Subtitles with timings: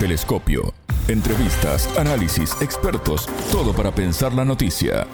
[0.00, 0.72] Telescopio.
[1.08, 5.06] Entrevistas, análisis, expertos, todo para pensar la noticia.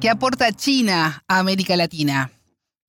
[0.00, 2.32] ¿Qué aporta China a América Latina?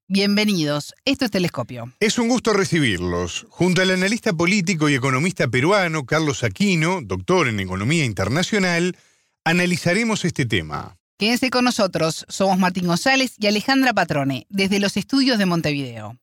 [0.07, 1.91] Bienvenidos, esto es Telescopio.
[1.99, 3.45] Es un gusto recibirlos.
[3.49, 8.95] Junto al analista político y economista peruano Carlos Aquino, doctor en Economía Internacional,
[9.43, 10.95] analizaremos este tema.
[11.18, 16.18] Quédense con nosotros, somos Martín González y Alejandra Patrone, desde los estudios de Montevideo.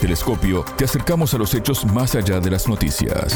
[0.00, 3.34] Telescopio te acercamos a los hechos más allá de las noticias.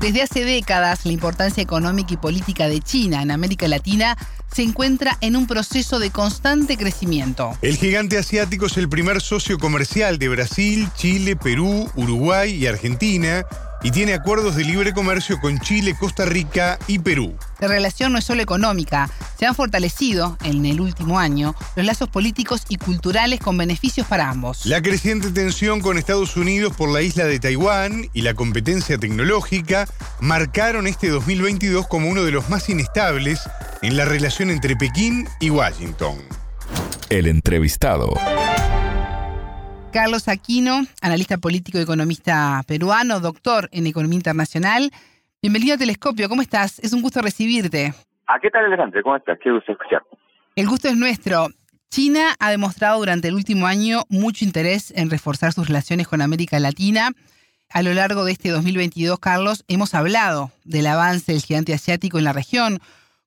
[0.00, 4.16] Desde hace décadas, la importancia económica y política de China en América Latina
[4.52, 7.50] se encuentra en un proceso de constante crecimiento.
[7.62, 13.44] El gigante asiático es el primer socio comercial de Brasil, Chile, Perú, Uruguay y Argentina
[13.82, 17.36] y tiene acuerdos de libre comercio con Chile, Costa Rica y Perú.
[17.60, 22.08] La relación no es solo económica, se han fortalecido en el último año los lazos
[22.08, 24.66] políticos y culturales con beneficios para ambos.
[24.66, 29.88] La creciente tensión con Estados Unidos por la isla de Taiwán y la competencia tecnológica
[30.20, 33.40] marcaron este 2022 como uno de los más inestables
[33.82, 36.16] en la relación entre Pekín y Washington.
[37.10, 38.12] El entrevistado.
[39.92, 44.90] Carlos Aquino, analista político y economista peruano, doctor en Economía Internacional.
[45.40, 46.78] Bienvenido a Telescopio, ¿cómo estás?
[46.80, 47.94] Es un gusto recibirte.
[48.26, 49.02] ¿A qué tal, Alejandro?
[49.02, 49.38] ¿Cómo estás?
[49.42, 50.02] Qué gusto escuchar.
[50.56, 51.48] El gusto es nuestro.
[51.90, 56.58] China ha demostrado durante el último año mucho interés en reforzar sus relaciones con América
[56.58, 57.12] Latina.
[57.70, 62.24] A lo largo de este 2022, Carlos, hemos hablado del avance del gigante asiático en
[62.24, 62.80] la región.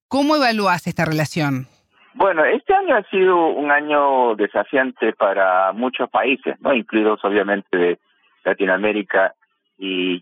[0.08, 1.68] ¿Cómo evalúas esta relación?
[2.14, 8.00] Bueno, este año ha sido un año desafiante para muchos países, no incluidos obviamente de
[8.44, 9.34] Latinoamérica
[9.78, 10.22] y,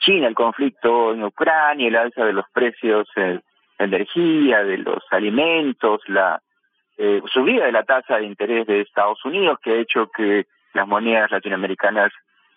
[0.00, 3.40] China, el conflicto en Ucrania, el alza de los precios de
[3.78, 6.42] energía, de los alimentos, la
[6.98, 10.86] eh, subida de la tasa de interés de Estados Unidos, que ha hecho que las
[10.86, 12.12] monedas latinoamericanas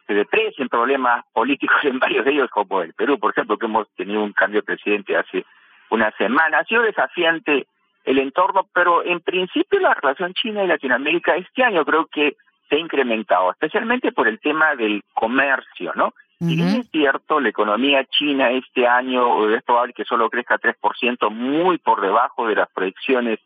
[0.05, 3.88] se deprecien, problemas políticos en varios de ellos, como el Perú, por ejemplo, que hemos
[3.95, 5.45] tenido un cambio de presidente hace
[5.90, 6.59] una semana.
[6.59, 7.67] Ha sido desafiante
[8.03, 12.36] el entorno, pero en principio la relación China y Latinoamérica este año creo que
[12.69, 16.14] se ha incrementado, especialmente por el tema del comercio, ¿no?
[16.40, 21.30] Si bien es cierto, la economía china este año es probable que solo crezca 3%,
[21.30, 23.40] muy por debajo de las proyecciones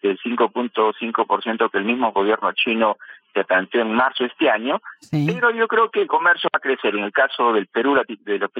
[0.00, 2.96] del 5.5% que el mismo gobierno chino
[3.32, 6.94] se planteó en marzo este año, pero yo creo que el comercio va a crecer
[6.94, 8.50] en el caso del Perú, de los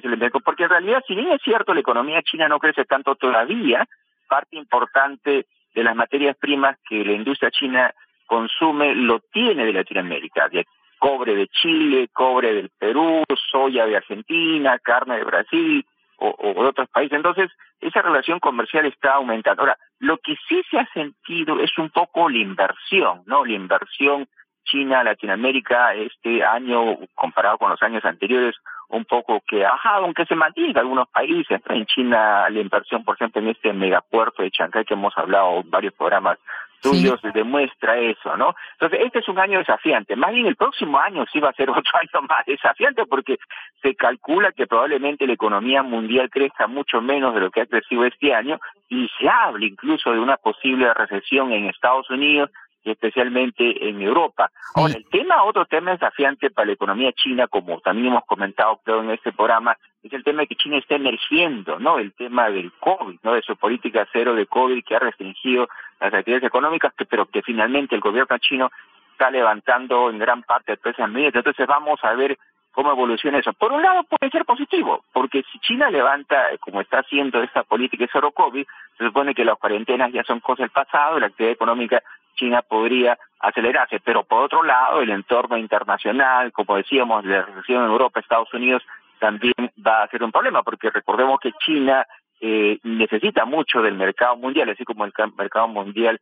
[0.44, 3.86] porque en realidad, si bien es cierto, la economía china no crece tanto todavía,
[4.28, 7.94] parte importante de las materias primas que la industria china
[8.26, 10.66] consume lo tiene de Latinoamérica, de
[10.98, 15.86] cobre de Chile, cobre del Perú, soya de Argentina, carne de Brasil
[16.16, 17.16] o, o de otros países.
[17.16, 19.62] Entonces, esa relación comercial está aumentando.
[19.62, 23.44] Ahora, lo que sí se ha sentido es un poco la inversión, ¿no?
[23.44, 24.26] La inversión
[24.64, 28.56] China-Latinoamérica este año, comparado con los años anteriores,
[28.88, 31.60] un poco que ha bajado, aunque se mantiene algunos países.
[31.68, 35.70] En China, la inversión, por ejemplo, en este megapuerto de Chancay, que hemos hablado en
[35.70, 36.38] varios programas
[36.84, 38.54] tuyos, demuestra eso, ¿no?
[38.72, 40.16] Entonces, este es un año desafiante.
[40.16, 43.38] Más bien, el próximo año sí va a ser otro año más desafiante, porque
[43.82, 48.04] se calcula que probablemente la economía mundial crezca mucho menos de lo que ha crecido
[48.04, 52.50] este año, y se habla incluso de una posible recesión en Estados Unidos,
[52.84, 54.50] especialmente en Europa.
[54.74, 59.02] Ahora, el tema, otro tema desafiante para la economía china, como también hemos comentado creo
[59.02, 61.98] en este programa, es el tema de que China está emergiendo, ¿no?
[61.98, 63.32] El tema del COVID, ¿no?
[63.32, 65.68] De su política cero de COVID que ha restringido
[65.98, 68.70] las actividades económicas, pero que finalmente el gobierno chino
[69.12, 71.34] está levantando en gran parte de esas medidas.
[71.34, 72.38] Entonces vamos a ver
[72.74, 73.52] cómo evoluciona eso.
[73.52, 78.04] Por un lado puede ser positivo, porque si China levanta, como está haciendo esta política
[78.04, 78.66] de cero COVID,
[78.98, 82.02] se supone que las cuarentenas ya son cosas del pasado, la actividad económica
[82.34, 87.90] China podría acelerarse, pero por otro lado el entorno internacional, como decíamos, la recesión en
[87.90, 88.82] Europa, Estados Unidos,
[89.20, 89.54] también
[89.86, 92.04] va a ser un problema, porque recordemos que China
[92.40, 96.20] eh, necesita mucho del mercado mundial, así como el mercado mundial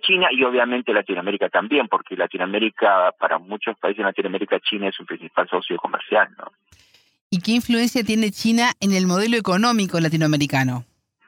[0.00, 5.04] China y obviamente Latinoamérica también, porque Latinoamérica, para muchos países de Latinoamérica, China es su
[5.04, 6.52] principal socio comercial, ¿no?
[7.30, 10.84] ¿Y qué influencia tiene China en el modelo económico latinoamericano?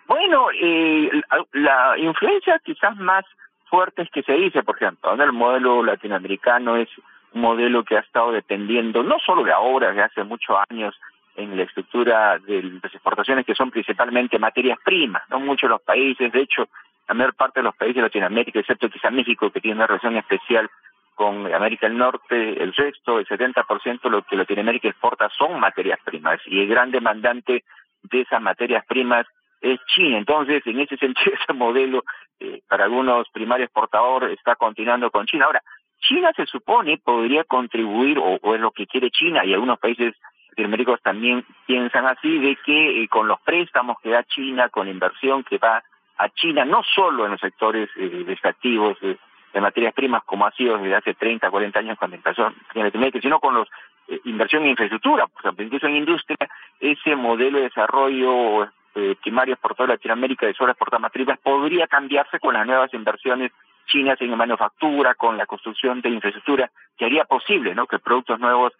[0.08, 1.10] Bueno, eh,
[1.52, 3.25] la influencia quizás más
[3.70, 6.88] fuertes que se dice, por ejemplo, el modelo latinoamericano es
[7.32, 10.94] un modelo que ha estado dependiendo no solo de ahora, de hace muchos años,
[11.37, 15.82] en la estructura de las exportaciones que son principalmente materias primas, no muchos de los
[15.82, 16.69] países, de hecho,
[17.08, 20.16] la mayor parte de los países de Latinoamérica, excepto quizá México, que tiene una relación
[20.16, 20.70] especial
[21.14, 25.99] con América del Norte, el resto, el 70% de lo que Latinoamérica exporta son materias
[26.04, 27.64] primas y el gran demandante
[28.02, 29.26] de esas materias primas
[29.60, 30.19] es China.
[30.19, 32.04] Entonces, en ese sentido, ese modelo
[32.40, 35.46] eh, para algunos primarios exportador está continuando con China.
[35.46, 35.62] Ahora,
[36.00, 40.14] China se supone podría contribuir, o, es lo que quiere China, y algunos países
[40.50, 44.93] latinoamericanos también piensan así, de que eh, con los préstamos que da China, con la
[44.93, 45.82] inversión que va
[46.22, 49.19] a China, no solo en los sectores eh, extractivos de,
[49.60, 53.54] materias primas, como ha sido desde hace 30, 40 años cuando empezó Latinoamérica, sino con
[53.54, 53.69] los
[54.08, 55.26] eh, inversión en infraestructura,
[55.58, 56.38] incluso en industria,
[56.80, 58.64] ese modelo de desarrollo
[58.94, 63.52] eh, primario por toda Latinoamérica de solo exportar materias podría cambiarse con las nuevas inversiones
[63.86, 67.86] chinas en manufactura, con la construcción de infraestructura, que haría posible ¿no?
[67.86, 68.72] que productos nuevos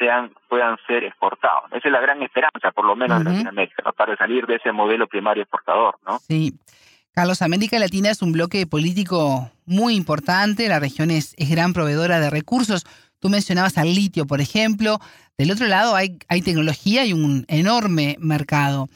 [0.00, 1.70] sean, puedan ser exportados.
[1.72, 5.06] Esa es la gran esperanza, por lo menos en Latinoamérica, para salir de ese modelo
[5.06, 5.96] primario exportador.
[6.06, 6.18] ¿no?
[6.18, 6.52] Sí.
[7.12, 12.20] Carlos, América Latina es un bloque político muy importante, la región es, es gran proveedora
[12.20, 12.86] de recursos.
[13.18, 14.98] Tú mencionabas al litio, por ejemplo.
[15.36, 18.88] Del otro lado hay, hay tecnología y un enorme mercado.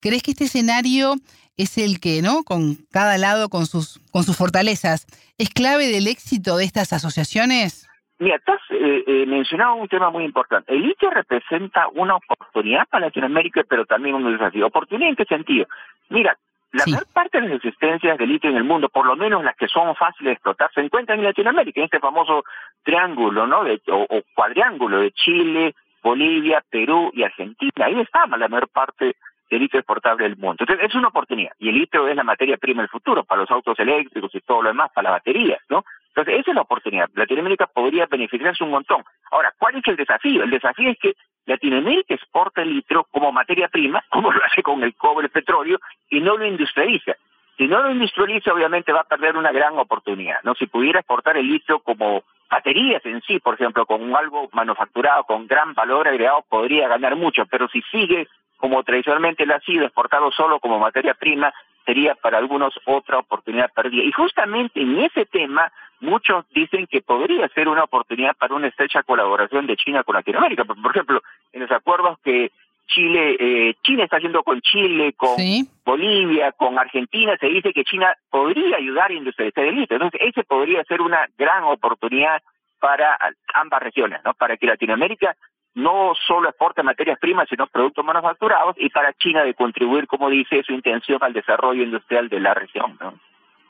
[0.00, 1.14] ¿Crees que este escenario
[1.56, 2.44] es el que, ¿no?
[2.44, 5.06] Con cada lado con sus, con sus fortalezas,
[5.38, 7.88] ¿es clave del éxito de estas asociaciones?
[8.18, 10.72] Mira, has eh, eh, mencionado un tema muy importante.
[10.72, 14.66] El litio representa una oportunidad para Latinoamérica, pero también un desafío.
[14.66, 15.66] ¿Oportunidad en qué sentido?
[16.08, 16.38] Mira,
[16.72, 19.56] la mayor parte de las existencias de litio en el mundo, por lo menos las
[19.56, 22.44] que son fáciles de explotar, se encuentran en Latinoamérica, en este famoso
[22.82, 23.64] triángulo, ¿no?
[23.64, 27.86] De, o, o, cuadriángulo de Chile, Bolivia, Perú y Argentina.
[27.86, 29.16] Ahí está la mayor parte
[29.50, 30.56] del litio exportable del mundo.
[30.60, 31.52] Entonces, es una oportunidad.
[31.58, 34.62] Y el litio es la materia prima del futuro para los autos eléctricos y todo
[34.62, 35.84] lo demás, para las baterías, ¿no?
[36.08, 37.10] Entonces, esa es la oportunidad.
[37.14, 39.04] Latinoamérica podría beneficiarse un montón.
[39.30, 40.42] Ahora, ¿cuál es el desafío?
[40.42, 41.14] El desafío es que
[41.46, 45.78] Latinoamérica exporta el litio como materia prima, como lo hace con el cobre, el petróleo,
[46.10, 47.16] y no lo industrializa.
[47.58, 50.42] Si no lo industrializa, obviamente va a perder una gran oportunidad.
[50.42, 55.24] No, si pudiera exportar el litio como baterías en sí, por ejemplo, con algo manufacturado
[55.24, 57.46] con gran valor agregado, podría ganar mucho.
[57.46, 61.52] Pero si sigue como tradicionalmente lo ha sido, exportado solo como materia prima,
[61.84, 64.04] sería para algunos otra oportunidad perdida.
[64.04, 69.02] Y justamente en ese tema, muchos dicen que podría ser una oportunidad para una estrecha
[69.02, 70.64] colaboración de China con Latinoamérica.
[70.64, 71.22] Por, ejemplo,
[71.52, 72.50] en los acuerdos que
[72.88, 75.36] Chile, eh, China está haciendo con Chile, con
[75.84, 79.96] Bolivia, con Argentina, se dice que China podría ayudar a industrializar el litio.
[79.96, 82.42] Entonces, ese podría ser una gran oportunidad
[82.80, 83.16] para
[83.54, 84.34] ambas regiones, ¿no?
[84.34, 85.36] Para que Latinoamérica
[85.74, 90.62] no solo exporte materias primas, sino productos manufacturados, y para China de contribuir, como dice,
[90.64, 92.98] su intención al desarrollo industrial de la región.
[93.00, 93.14] ¿no?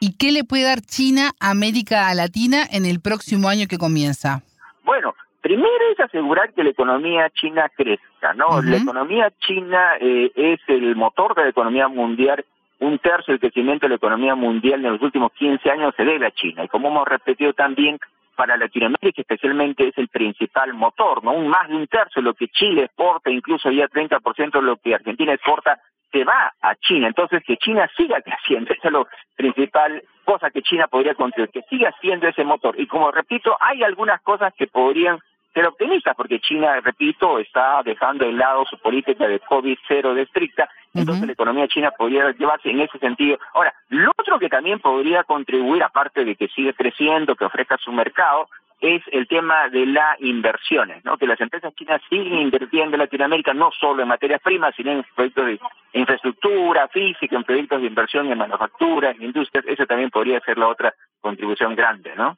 [0.04, 4.42] ¿Y qué le puede dar China a América Latina en el próximo año que comienza?
[4.82, 8.60] Bueno, primero es asegurar que la economía china crezca, ¿no?
[8.62, 12.44] La economía china eh, es el motor de la economía mundial.
[12.80, 16.26] Un tercio del crecimiento de la economía mundial en los últimos 15 años se debe
[16.26, 16.64] a China.
[16.64, 18.00] Y como hemos repetido también,
[18.36, 21.32] para Latinoamérica especialmente es el principal motor, ¿no?
[21.32, 24.76] Un más de un tercio de lo que Chile exporta, incluso ya 30% de lo
[24.76, 25.78] que Argentina exporta,
[26.10, 27.08] se va a China.
[27.08, 29.06] Entonces, que China siga creciendo, esa es la
[29.36, 32.78] principal cosa que China podría contribuir, que siga siendo ese motor.
[32.78, 35.18] Y como repito, hay algunas cosas que podrían
[35.52, 40.22] ser optimistas, porque China, repito, está dejando de lado su política de COVID cero de
[40.22, 43.38] estricta, entonces la economía china podría llevarse en ese sentido.
[43.54, 47.92] Ahora, lo otro que también podría contribuir, aparte de que sigue creciendo, que ofrezca su
[47.92, 48.48] mercado,
[48.82, 51.16] es el tema de las inversiones, ¿no?
[51.16, 55.06] Que las empresas chinas siguen invirtiendo en Latinoamérica no solo en materias primas, sino en
[55.14, 55.60] proyectos de
[55.92, 59.64] infraestructura física, en proyectos de inversión en manufactura, en industrias.
[59.68, 62.36] Eso también podría ser la otra contribución grande, ¿no?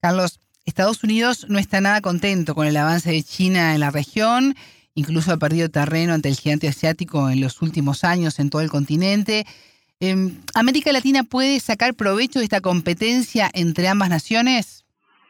[0.00, 4.54] Carlos, Estados Unidos no está nada contento con el avance de China en la región,
[4.94, 8.68] incluso ha perdido terreno ante el gigante asiático en los últimos años en todo el
[8.68, 9.44] continente.
[10.00, 14.84] Em, ¿América Latina puede sacar provecho de esta competencia entre ambas naciones?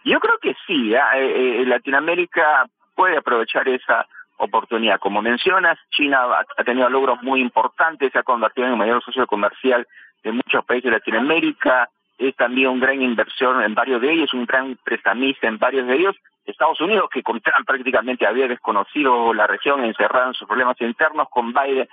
[0.05, 0.95] Yo creo que sí.
[0.95, 1.19] ¿ah?
[1.19, 4.07] Eh, eh, Latinoamérica puede aprovechar esa
[4.39, 4.99] oportunidad.
[5.01, 6.21] Como mencionas, China
[6.57, 9.87] ha tenido logros muy importantes, se ha convertido en el mayor socio comercial
[10.25, 14.47] de muchos países de Latinoamérica, es también un gran inversión en varios de ellos, un
[14.47, 16.17] gran prestamista en varios de ellos.
[16.45, 21.29] Estados Unidos, que con Trump prácticamente había desconocido la región, encerrado en sus problemas internos,
[21.29, 21.89] con Biden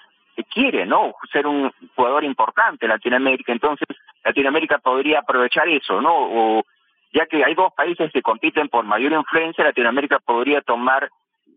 [0.50, 1.14] quiere, ¿no?
[1.32, 3.52] Ser un jugador importante en Latinoamérica.
[3.52, 3.88] Entonces,
[4.24, 6.14] Latinoamérica podría aprovechar eso, ¿no?
[6.16, 6.64] O,
[7.14, 11.10] ya que hay dos países que compiten por mayor influencia, Latinoamérica podría tomar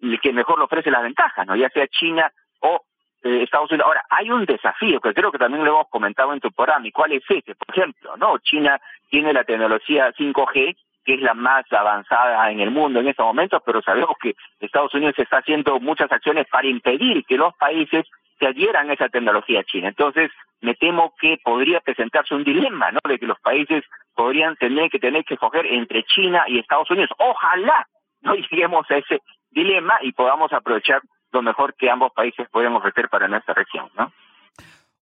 [0.03, 1.57] el que mejor le ofrece las ventajas, ¿no?
[1.57, 2.31] Ya sea China
[2.61, 2.83] o
[3.27, 3.87] eh, Estados Unidos.
[3.87, 6.93] Ahora, hay un desafío que creo que también lo hemos comentado en tu programa, ¿y
[6.93, 7.55] cuál es ese?
[7.55, 8.39] Por ejemplo, ¿no?
[8.39, 8.81] China
[9.11, 13.63] tiene la tecnología 5G, que es la más avanzada en el mundo en estos momentos,
[13.65, 18.07] pero sabemos que Estados Unidos está haciendo muchas acciones para impedir que los países
[18.39, 19.89] se adhieran a esa tecnología china.
[19.89, 20.31] Entonces,
[20.61, 23.01] me temo que podría presentarse un dilema, ¿no?
[23.09, 27.11] De que los países podrían tener que tener que escoger entre China y Estados Unidos.
[27.19, 27.87] Ojalá
[28.23, 31.01] no lleguemos a ese dilema y podamos aprovechar
[31.33, 34.13] lo mejor que ambos países podemos ofrecer para nuestra región, ¿no?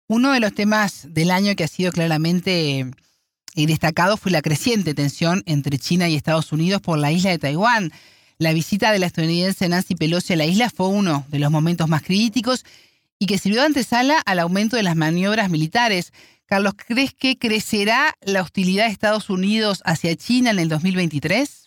[0.07, 2.91] Uno de los temas del año que ha sido claramente
[3.55, 7.39] y destacado fue la creciente tensión entre China y Estados Unidos por la isla de
[7.39, 7.93] Taiwán.
[8.39, 11.89] La visita de la estadounidense Nancy Pelosi a la isla fue uno de los momentos
[11.89, 12.65] más críticos
[13.19, 16.13] y que sirvió de antesala al aumento de las maniobras militares.
[16.47, 21.64] Carlos, ¿crees que crecerá la hostilidad de Estados Unidos hacia China en el 2023?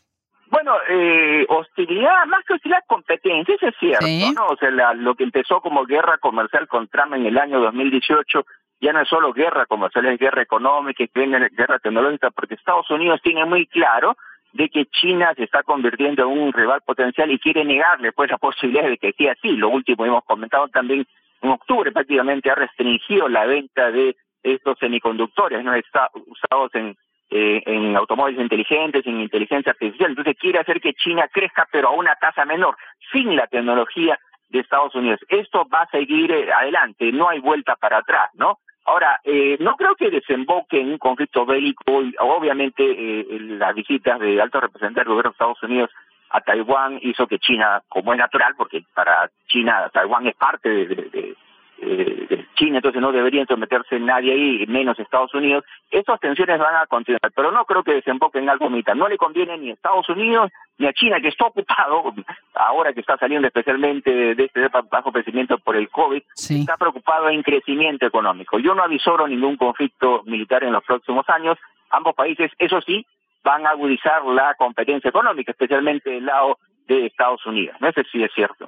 [0.50, 4.48] Bueno, eh, hostilidad, más que hostilidad, competencia, eso es cierto, ¿no?
[4.48, 8.46] O sea, lo que empezó como guerra comercial con Trump en el año 2018
[8.80, 13.20] ya no es solo guerra comercial, es guerra económica y guerra tecnológica, porque Estados Unidos
[13.24, 14.16] tiene muy claro
[14.54, 18.38] de que China se está convirtiendo en un rival potencial y quiere negarle pues la
[18.38, 19.52] posibilidad de que sea así.
[19.52, 21.06] Lo último hemos comentado también
[21.42, 26.96] en octubre prácticamente ha restringido la venta de estos semiconductores no está usados en
[27.30, 30.12] eh, en automóviles inteligentes, en inteligencia artificial.
[30.12, 32.78] Entonces quiere hacer que China crezca, pero a una tasa menor,
[33.12, 34.18] sin la tecnología
[34.50, 35.20] de Estados Unidos.
[35.28, 38.60] Esto va a seguir eh, adelante, no hay vuelta para atrás, ¿no?
[38.86, 41.84] Ahora, eh, no creo que desemboque en un conflicto bélico.
[42.20, 45.90] Obviamente, eh, las visitas de altos representantes del gobierno de Estados Unidos
[46.30, 50.86] a Taiwán hizo que China, como es natural, porque para China Taiwán es parte de,
[50.86, 51.36] de
[52.56, 55.64] China, entonces no debería someterse nadie ahí, menos Estados Unidos.
[55.92, 58.98] Estas tensiones van a continuar, pero no creo que desemboquen en algo militar.
[58.98, 62.14] No le conviene ni a Estados Unidos ni a China, que está ocupado,
[62.56, 67.44] ahora que está saliendo especialmente de este bajo crecimiento por el COVID, está preocupado en
[67.44, 68.60] crecimiento económico.
[68.60, 71.58] Yo no avisoro ningún conflicto militar en los próximos años.
[71.90, 73.06] Ambos países, eso sí,
[73.44, 76.58] van a agudizar la competencia económica, especialmente del lado
[76.88, 77.76] de Estados Unidos.
[77.80, 78.68] No sé si es cierto.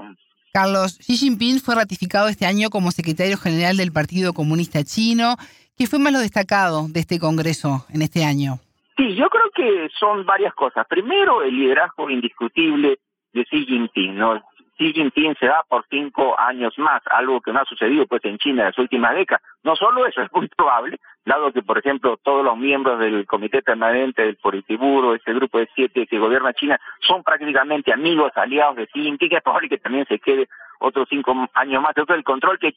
[0.51, 5.35] Carlos, Xi Jinping fue ratificado este año como secretario general del Partido Comunista Chino.
[5.77, 8.59] ¿Qué fue más lo destacado de este Congreso en este año?
[8.97, 10.85] Sí, yo creo que son varias cosas.
[10.89, 12.97] Primero, el liderazgo indiscutible
[13.31, 14.17] de Xi Jinping.
[14.17, 14.41] ¿no?
[14.79, 18.37] Xi Jinping se da por cinco años más, algo que no ha sucedido pues en
[18.37, 19.43] China en las últimas décadas.
[19.61, 23.61] No solo eso, es muy probable, dado que, por ejemplo, todos los miembros del Comité
[23.61, 28.87] Permanente del Politburo, este grupo de siete que gobierna China, son prácticamente amigos, aliados de
[28.87, 30.47] Xi Jinping, es probable que también se quede
[30.79, 31.91] otros cinco años más.
[31.91, 32.73] Entonces, el control que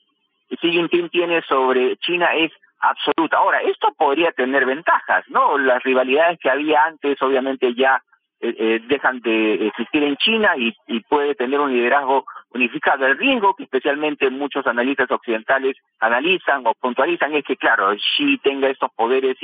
[0.50, 3.36] Xi Jinping tiene sobre China es absoluta.
[3.36, 5.56] Ahora, esto podría tener ventajas, ¿no?
[5.56, 8.02] Las rivalidades que había antes, obviamente, ya
[8.44, 10.74] eh, eh, dejan de existir en China y,
[11.08, 13.06] puede tener un liderazgo unificado.
[13.06, 18.68] El riesgo que especialmente muchos analistas occidentales analizan o puntualizan es que, claro, Xi tenga
[18.68, 19.36] estos poderes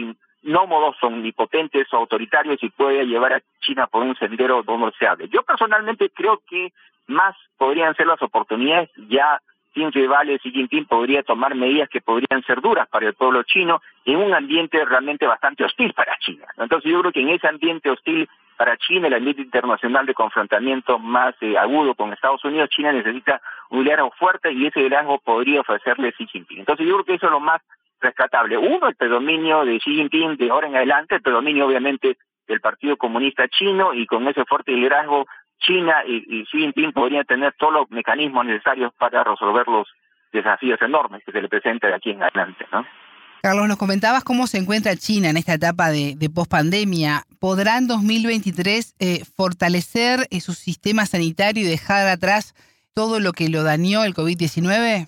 [0.43, 5.28] nómodos, omnipotentes o autoritarios y puede llevar a China por un sendero donde se hable.
[5.28, 6.73] Yo personalmente creo que
[7.07, 9.40] más podrían ser las oportunidades ya
[9.75, 13.81] sin rivales Xi Jinping podría tomar medidas que podrían ser duras para el pueblo chino
[14.05, 16.47] en un ambiente realmente bastante hostil para China.
[16.57, 18.28] Entonces yo creo que en ese ambiente hostil
[18.59, 23.41] para China, el ambiente internacional de confrontamiento más eh, agudo con Estados Unidos, China necesita
[23.71, 26.59] un liderazgo fuerte y ese liderazgo podría ofrecerle Xi Jinping.
[26.59, 27.62] Entonces yo creo que eso es lo más
[28.00, 28.59] rescatable.
[28.59, 32.97] Uno, el predominio de Xi Jinping de ahora en adelante, el predominio obviamente del Partido
[32.97, 35.27] Comunista Chino y con ese fuerte liderazgo
[35.61, 39.87] China y, Xi Jinping podrían tener todos los mecanismos necesarios para resolver los
[40.33, 42.85] desafíos enormes que se le presentan de aquí en adelante, ¿no?
[43.41, 47.23] Carlos, nos comentabas cómo se encuentra China en esta etapa de, de pospandemia.
[47.40, 52.54] ¿Podrá en 2023 eh, fortalecer eh, su sistema sanitario y dejar atrás
[52.95, 55.07] todo lo que lo dañó el COVID-19?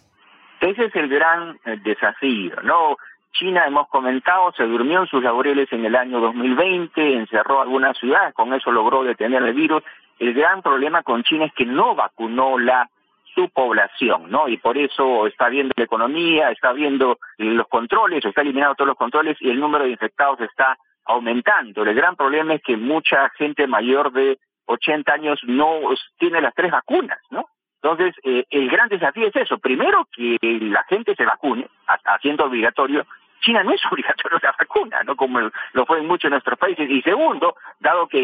[0.61, 2.97] Ese es el gran eh, desafío, ¿no?
[3.33, 8.35] China, hemos comentado, se durmió en sus laureles en el año 2020, encerró algunas ciudades,
[8.35, 9.83] con eso logró detener el virus.
[10.19, 12.89] El gran problema con China es que no vacunó la
[13.35, 14.49] su población, ¿no?
[14.49, 18.97] Y por eso está viendo la economía, está viendo los controles, está eliminando todos los
[18.97, 20.77] controles y el número de infectados está
[21.11, 21.83] aumentando.
[21.83, 25.81] El gran problema es que mucha gente mayor de 80 años no
[26.19, 27.47] tiene las tres vacunas, ¿no?
[27.83, 29.59] Entonces, eh, el gran desafío es eso.
[29.59, 33.07] Primero, que la gente se vacune, haciendo obligatorio
[33.41, 35.17] China no es obligatorio la vacuna, ¿no?
[35.17, 35.41] Como
[35.73, 36.89] lo fue en muchos de nuestros países.
[36.89, 38.19] Y segundo, dado que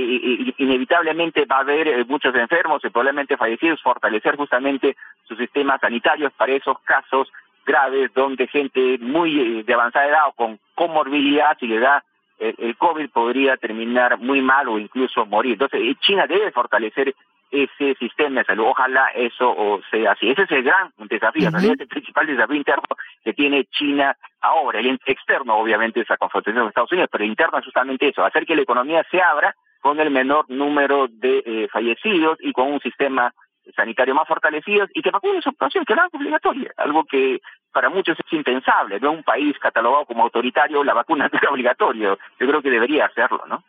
[0.59, 6.33] inevitablemente va a haber eh, muchos enfermos y probablemente fallecidos, fortalecer justamente sus sistemas sanitarios
[6.35, 7.31] para esos casos
[7.65, 12.05] graves donde gente muy eh, de avanzada edad o con comorbilidad, si le da
[12.39, 15.53] eh, el COVID, podría terminar muy mal o incluso morir.
[15.53, 17.15] Entonces, China debe fortalecer
[17.51, 18.67] ese sistema de salud.
[18.67, 20.31] Ojalá eso sea así.
[20.31, 22.83] Ese es el gran desafío, es el principal desafío interno
[23.25, 24.81] que tiene China ahora.
[24.81, 28.25] El externo, obviamente, es la confrontación con Estados Unidos, pero el interno es justamente eso,
[28.25, 32.73] hacer que la economía se abra con el menor número de eh, fallecidos y con
[32.73, 33.33] un sistema
[33.75, 37.41] sanitario más fortalecido y que vacune su población, que no es obligatoria, algo que
[37.73, 39.13] para muchos es impensable, ¿no?
[39.13, 42.19] Un país catalogado como autoritario, la vacuna no es obligatorio.
[42.39, 43.63] Yo creo que debería hacerlo, ¿no?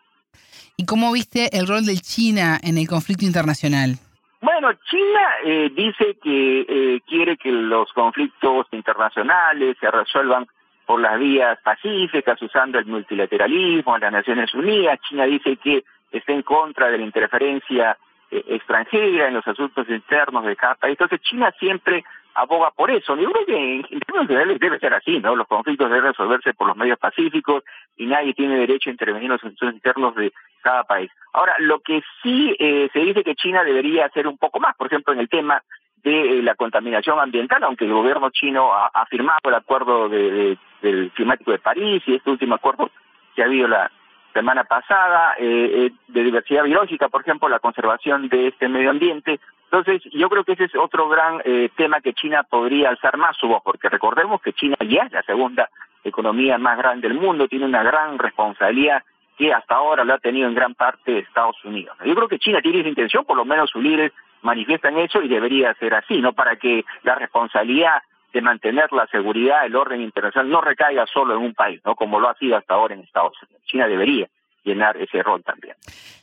[0.78, 3.98] ¿Y cómo viste el rol de China en el conflicto internacional?
[4.40, 10.48] Bueno, China eh, dice que eh, quiere que los conflictos internacionales se resuelvan
[10.86, 15.00] por las vías pacíficas, usando el multilateralismo, las Naciones Unidas.
[15.10, 17.98] China dice que está en contra de la interferencia
[18.30, 20.98] eh, extranjera en los asuntos internos de cada país.
[21.00, 22.06] Entonces China siempre
[22.38, 23.16] aboga por eso.
[23.16, 25.36] Yo creo que en, términos generales debe ser así, ¿no?
[25.36, 27.64] Los conflictos deben resolverse por los medios pacíficos
[27.98, 31.10] y nadie tiene derecho a intervenir en los asuntos internos de cada país.
[31.34, 34.88] Ahora, lo que sí eh, se dice que China debería hacer un poco más, por
[34.88, 35.64] ejemplo, en el tema
[36.04, 41.12] de eh, la contaminación ambiental, aunque el gobierno chino ha, firmado el acuerdo de, del
[41.16, 42.92] climático de París y este último acuerdo
[43.36, 43.92] que ha habido la
[44.34, 49.40] semana pasada, eh, de diversidad biológica, por ejemplo, la conservación de este medio ambiente,
[49.70, 53.36] entonces, yo creo que ese es otro gran eh, tema que China podría alzar más
[53.36, 55.70] su voz, porque recordemos que China ya es la segunda
[56.06, 59.04] economía más grande del mundo, tiene una gran responsabilidad
[59.38, 61.98] que hasta ahora lo ha tenido en gran parte Estados Unidos.
[62.06, 65.28] Yo creo que China tiene esa intención, por lo menos sus líderes manifiestan eso y
[65.28, 66.32] debería ser así, ¿no?
[66.32, 71.42] Para que la responsabilidad de mantener la seguridad, el orden internacional no recaiga solo en
[71.42, 71.96] un país, ¿no?
[71.96, 73.62] Como lo ha sido hasta ahora en Estados Unidos.
[73.66, 74.28] China debería
[74.68, 75.76] llenar ese rol también.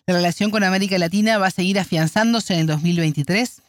[0.06, 3.62] ¿La relación con América Latina va a seguir afianzándose en el 2023?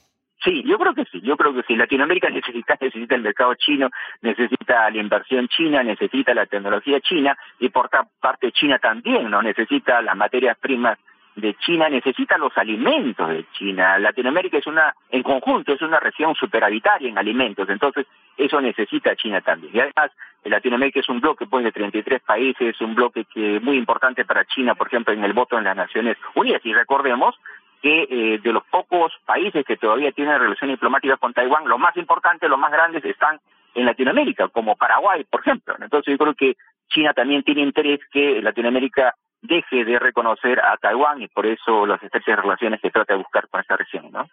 [0.44, 1.76] Sí, yo creo que sí, yo creo que sí.
[1.76, 3.90] Latinoamérica necesita, necesita el mercado chino,
[4.22, 7.90] necesita la inversión china, necesita la tecnología china y por
[8.20, 9.42] parte China también, ¿no?
[9.42, 11.00] Necesita las materias primas
[11.36, 14.00] de China, necesita los alimentos de China.
[14.00, 18.06] Latinoamérica es una, en conjunto, es una región superavitaria en alimentos, entonces
[18.38, 19.76] eso necesita China también.
[19.76, 20.12] Y además,
[20.44, 24.76] Latinoamérica es un bloque pues, de 33 países, un bloque que muy importante para China,
[24.76, 26.62] por ejemplo, en el voto en las Naciones Unidas.
[26.64, 27.36] Y recordemos
[27.82, 31.96] que eh, de los pocos países que todavía tienen relaciones diplomáticas con Taiwán, los más
[31.98, 33.40] importantes, los más grandes están
[33.74, 35.76] en Latinoamérica, como Paraguay, por ejemplo.
[35.80, 36.56] Entonces yo creo que
[36.90, 39.16] China también tiene interés que Latinoamérica
[39.48, 43.48] deje de reconocer a Taiwán y por eso las estrechas relaciones que trata de buscar
[43.50, 44.28] con esta región, ¿no?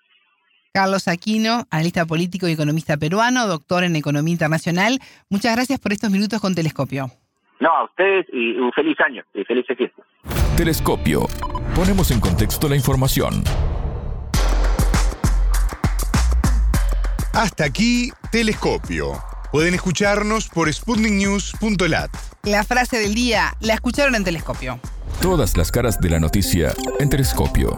[0.72, 4.98] Carlos Aquino, analista político y economista peruano, doctor en Economía Internacional.
[5.28, 7.08] Muchas gracias por estos minutos con Telescopio.
[7.60, 10.04] No, a ustedes y un feliz año y felices fiestas.
[10.56, 11.26] Telescopio.
[11.76, 13.44] Ponemos en contexto la información.
[17.34, 19.12] Hasta aquí, Telescopio.
[19.52, 22.10] Pueden escucharnos por sputniknews.lat.
[22.44, 24.80] La frase del día la escucharon en Telescopio.
[25.22, 27.70] Todas las caras de la noticia en Telescopio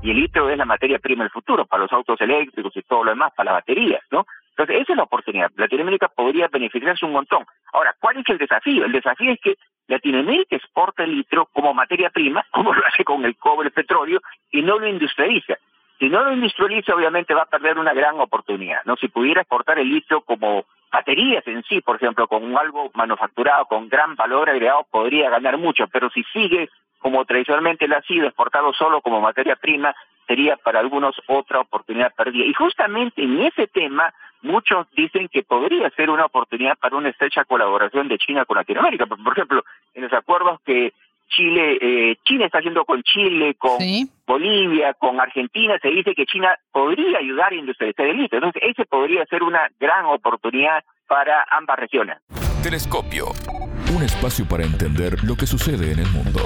[0.00, 3.02] y el litio es la materia prima del futuro para los autos eléctricos y todo
[3.02, 4.26] lo demás, para las baterías, ¿no?
[4.50, 5.50] Entonces, esa es la oportunidad.
[5.56, 7.44] Latinoamérica podría beneficiarse un montón.
[7.72, 8.84] Ahora, ¿cuál es el desafío?
[8.84, 9.56] El desafío es que
[9.88, 14.20] Latinoamérica exporta el litio como materia prima, como lo hace con el cobre, el petróleo,
[14.52, 15.54] y no lo industrializa.
[15.98, 18.96] Si no lo industrializa, obviamente va a perder una gran oportunidad, ¿no?
[18.96, 23.88] Si pudiera exportar el litio como baterías en sí, por ejemplo, con algo manufacturado con
[23.88, 28.72] gran valor agregado, podría ganar mucho, pero si sigue como tradicionalmente lo ha sido, exportado
[28.72, 29.94] solo como materia prima,
[30.26, 32.46] sería para algunos otra oportunidad perdida.
[32.46, 37.44] Y justamente en ese tema, muchos dicen que podría ser una oportunidad para una estrecha
[37.44, 39.04] colaboración de China con Latinoamérica.
[39.06, 40.94] Por, ejemplo, en los acuerdos que
[41.34, 43.78] Chile, eh, China está haciendo con Chile, con
[44.26, 48.38] Bolivia, con Argentina, se dice que China podría ayudar a industrializar el litio.
[48.38, 52.18] Entonces, ese podría ser una gran oportunidad para ambas regiones.
[52.62, 53.26] Telescopio,
[53.94, 56.40] un espacio para entender lo que sucede en el mundo.